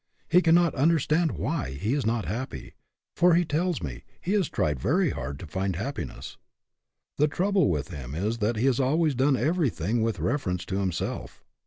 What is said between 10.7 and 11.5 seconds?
himself.